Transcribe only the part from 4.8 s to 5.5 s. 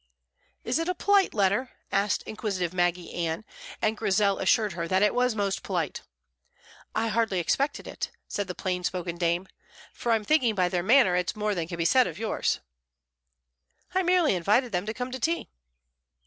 that it was